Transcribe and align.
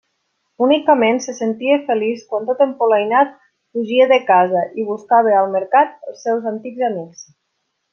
Únicament 0.67 1.19
se 1.25 1.35
sentia 1.39 1.77
feliç 1.89 2.23
quan, 2.31 2.49
tot 2.49 2.65
empolainat, 2.67 3.37
fugia 3.71 4.11
de 4.15 4.21
casa 4.33 4.67
i 4.85 4.89
buscava 4.91 5.39
al 5.45 5.55
Mercat 5.61 5.97
els 6.13 6.27
seus 6.29 6.53
antics 6.57 6.87
amics. 6.93 7.27